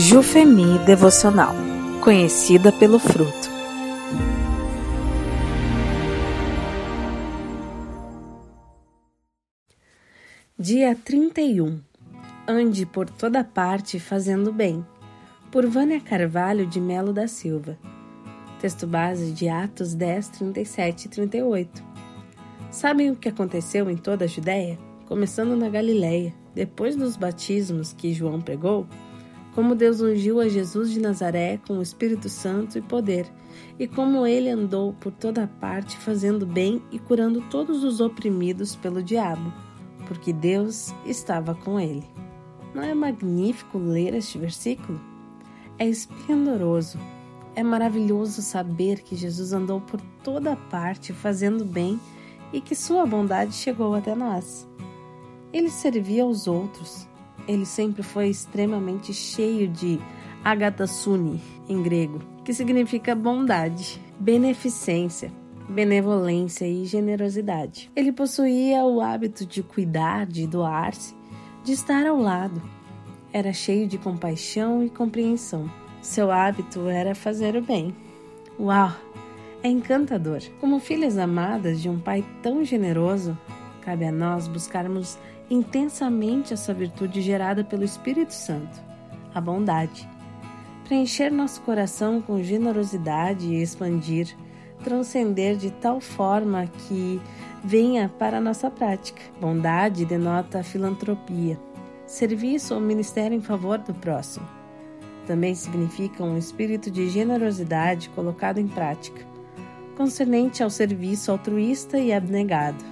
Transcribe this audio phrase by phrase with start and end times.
[0.00, 1.56] Jufemi Devocional,
[2.04, 3.50] conhecida pelo fruto.
[10.56, 11.80] Dia 31.
[12.46, 14.86] Ande por toda parte fazendo bem.
[15.50, 17.76] Por Vânia Carvalho de Melo da Silva.
[18.60, 21.84] Texto base de Atos 10, 37 e 38.
[22.70, 24.78] Sabem o que aconteceu em toda a Judéia?
[25.06, 28.86] Começando na Galiléia, depois dos batismos que João pregou,
[29.58, 33.26] como Deus ungiu a Jesus de Nazaré com o Espírito Santo e poder,
[33.76, 39.02] e como ele andou por toda parte fazendo bem e curando todos os oprimidos pelo
[39.02, 39.52] diabo,
[40.06, 42.04] porque Deus estava com ele.
[42.72, 45.00] Não é magnífico ler este versículo?
[45.76, 46.96] É esplendoroso.
[47.56, 51.98] É maravilhoso saber que Jesus andou por toda parte fazendo bem
[52.52, 54.68] e que sua bondade chegou até nós.
[55.52, 57.07] Ele servia aos outros,
[57.48, 59.98] ele sempre foi extremamente cheio de
[60.44, 65.32] agatasuni em grego, que significa bondade, beneficência,
[65.68, 67.90] benevolência e generosidade.
[67.96, 71.16] Ele possuía o hábito de cuidar, de doar-se,
[71.64, 72.62] de estar ao lado.
[73.32, 75.70] Era cheio de compaixão e compreensão.
[76.02, 77.94] Seu hábito era fazer o bem.
[78.60, 78.92] Uau!
[79.62, 80.40] É encantador.
[80.60, 83.36] Como filhas amadas de um pai tão generoso,
[83.82, 85.18] cabe a nós buscarmos
[85.50, 88.82] intensamente essa virtude gerada pelo Espírito Santo,
[89.34, 90.08] a bondade.
[90.84, 94.34] Preencher nosso coração com generosidade e expandir,
[94.82, 97.20] transcender de tal forma que
[97.62, 99.20] venha para a nossa prática.
[99.40, 101.58] Bondade denota filantropia,
[102.06, 104.46] serviço ou ministério em favor do próximo.
[105.26, 109.26] Também significa um espírito de generosidade colocado em prática,
[109.94, 112.82] concernente ao serviço altruísta e abnegado.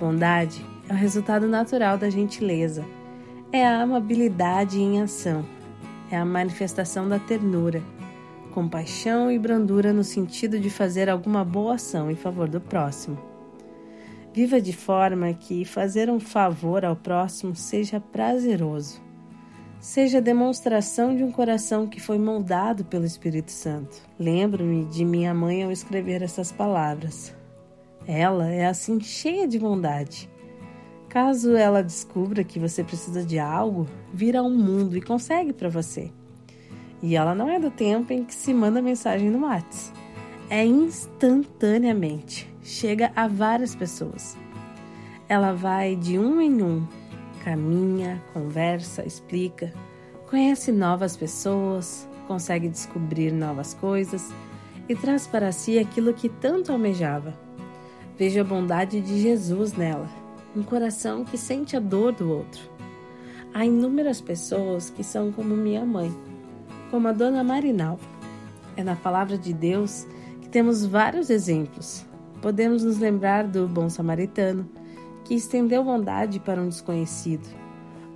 [0.00, 2.84] Bondade é o resultado natural da gentileza.
[3.50, 5.44] É a amabilidade em ação.
[6.10, 7.82] É a manifestação da ternura,
[8.52, 13.18] compaixão e brandura no sentido de fazer alguma boa ação em favor do próximo.
[14.32, 19.00] Viva de forma que fazer um favor ao próximo seja prazeroso,
[19.80, 23.96] seja demonstração de um coração que foi moldado pelo Espírito Santo.
[24.18, 27.34] Lembro-me de minha mãe ao escrever essas palavras.
[28.06, 30.28] Ela é assim cheia de bondade
[31.14, 36.10] Caso ela descubra que você precisa de algo, vira um mundo e consegue para você.
[37.00, 39.96] E ela não é do tempo em que se manda mensagem no WhatsApp.
[40.50, 42.52] É instantaneamente.
[42.64, 44.36] Chega a várias pessoas.
[45.28, 46.84] Ela vai de um em um,
[47.44, 49.72] caminha, conversa, explica,
[50.28, 54.34] conhece novas pessoas, consegue descobrir novas coisas
[54.88, 57.38] e traz para si aquilo que tanto almejava.
[58.18, 60.23] Veja a bondade de Jesus nela
[60.56, 62.62] um coração que sente a dor do outro.
[63.52, 66.14] Há inúmeras pessoas que são como minha mãe,
[66.90, 67.98] como a dona Marinal.
[68.76, 70.06] É na palavra de Deus
[70.40, 72.04] que temos vários exemplos.
[72.40, 74.68] Podemos nos lembrar do bom samaritano,
[75.24, 77.48] que estendeu bondade para um desconhecido.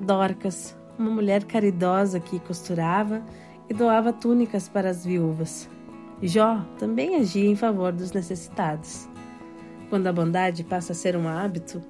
[0.00, 3.22] Dorcas, uma mulher caridosa que costurava
[3.68, 5.68] e doava túnicas para as viúvas.
[6.22, 9.08] Jó também agia em favor dos necessitados.
[9.90, 11.80] Quando a bondade passa a ser um hábito,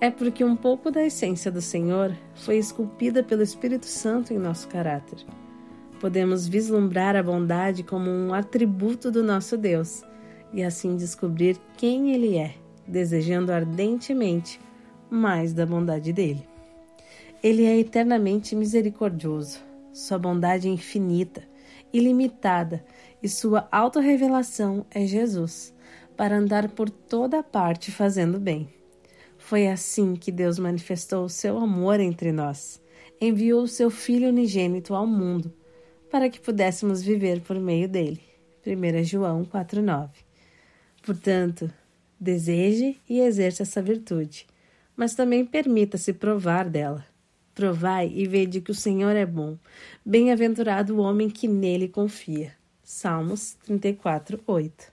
[0.00, 4.66] é porque um pouco da essência do Senhor foi esculpida pelo Espírito Santo em nosso
[4.66, 5.18] caráter.
[6.00, 10.02] Podemos vislumbrar a bondade como um atributo do nosso Deus
[10.54, 12.54] e assim descobrir quem Ele é,
[12.86, 14.58] desejando ardentemente
[15.10, 16.48] mais da bondade dele.
[17.42, 19.58] Ele é eternamente misericordioso,
[19.92, 21.42] sua bondade é infinita,
[21.92, 22.82] ilimitada
[23.22, 25.74] e sua autorrevelação é Jesus,
[26.16, 28.79] para andar por toda parte fazendo bem.
[29.50, 32.80] Foi assim que Deus manifestou o seu amor entre nós.
[33.20, 35.52] Enviou o seu Filho unigênito ao mundo
[36.08, 38.20] para que pudéssemos viver por meio dele.
[38.64, 40.10] 1 João 4,9.
[41.02, 41.68] Portanto,
[42.20, 44.46] deseje e exerça essa virtude,
[44.96, 47.04] mas também permita-se provar dela.
[47.52, 49.58] Provai e vede que o Senhor é bom.
[50.06, 52.52] Bem-aventurado o homem que nele confia.
[52.84, 54.92] Salmos 34, 8.